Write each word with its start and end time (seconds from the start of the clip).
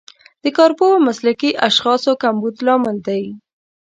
د 0.43 0.45
کارپوه 0.57 0.91
او 0.95 1.05
مسلکي 1.07 1.49
اشخاصو 1.67 2.11
کمبود 2.23 2.55
لامل 2.65 2.97
دی. 3.07 3.23